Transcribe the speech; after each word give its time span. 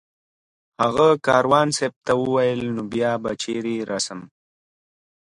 هغه 0.83 1.07
کاروان 1.27 1.67
صاحب 1.77 1.93
ته 2.05 2.13
وویل 2.23 2.61
نو 2.75 2.81
بیا 2.93 3.11
به 3.23 3.31
چېرې 3.41 3.75
رسم 3.91 4.19